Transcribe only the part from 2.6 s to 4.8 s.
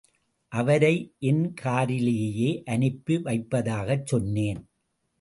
அனுப்பி வைப்பதாகச் சொன்னேன்.